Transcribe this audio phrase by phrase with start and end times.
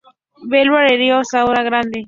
[0.49, 1.99] Ver Balneario Sauce Grande.